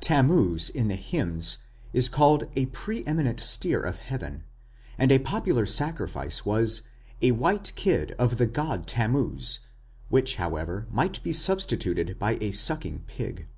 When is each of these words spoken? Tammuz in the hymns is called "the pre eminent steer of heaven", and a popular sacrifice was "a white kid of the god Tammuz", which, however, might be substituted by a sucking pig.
Tammuz 0.00 0.70
in 0.70 0.86
the 0.86 0.94
hymns 0.94 1.58
is 1.92 2.08
called 2.08 2.46
"the 2.54 2.66
pre 2.66 3.04
eminent 3.04 3.40
steer 3.40 3.80
of 3.82 3.96
heaven", 3.96 4.44
and 4.96 5.10
a 5.10 5.18
popular 5.18 5.66
sacrifice 5.66 6.46
was 6.46 6.82
"a 7.20 7.32
white 7.32 7.72
kid 7.74 8.12
of 8.12 8.36
the 8.38 8.46
god 8.46 8.86
Tammuz", 8.86 9.58
which, 10.08 10.36
however, 10.36 10.86
might 10.88 11.20
be 11.24 11.32
substituted 11.32 12.16
by 12.20 12.38
a 12.40 12.52
sucking 12.52 13.02
pig. 13.08 13.48